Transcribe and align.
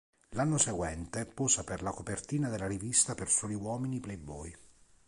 L'anno 0.29 0.57
seguente, 0.57 1.27
posa 1.27 1.63
per 1.63 1.83
la 1.83 1.91
copertina 1.91 2.49
della 2.49 2.65
rivista 2.65 3.13
per 3.13 3.29
soli 3.29 3.53
uomini 3.53 3.99
"Playboy". 3.99 4.51